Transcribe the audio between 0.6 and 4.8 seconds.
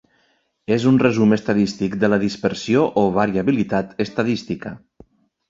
És un resum estadístic de la dispersió o variabilitat estadística.